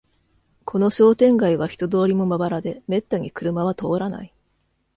[0.65, 4.33] この商店街は人通りもまばらで、めったに車は通らない